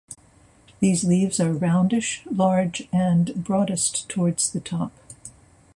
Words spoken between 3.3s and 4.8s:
broadest towards the